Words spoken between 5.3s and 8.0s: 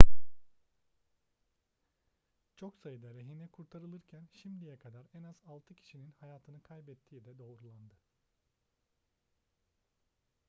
altı kişinin hayatını kaybettiği de doğrulandı